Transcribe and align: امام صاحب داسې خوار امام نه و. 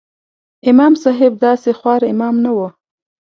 امام 0.69 0.93
صاحب 1.03 1.33
داسې 1.45 1.69
خوار 1.79 2.01
امام 2.13 2.35
نه 2.45 2.51
و. 2.57 2.59